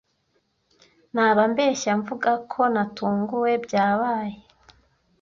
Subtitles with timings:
[1.13, 4.39] Naba mbeshya mvuga ko natunguwe byabaye.